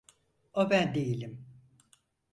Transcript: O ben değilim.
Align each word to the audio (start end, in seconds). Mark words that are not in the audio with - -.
O 0.53 0.69
ben 0.69 0.95
değilim. 0.95 1.45